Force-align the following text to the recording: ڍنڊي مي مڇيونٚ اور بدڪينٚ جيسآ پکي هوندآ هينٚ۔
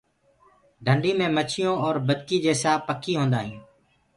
ڍنڊي 0.85 1.11
مي 1.19 1.27
مڇيونٚ 1.35 1.81
اور 1.85 1.95
بدڪينٚ 2.07 2.43
جيسآ 2.45 2.71
پکي 2.87 3.13
هوندآ 3.19 3.39
هينٚ۔ 3.45 3.63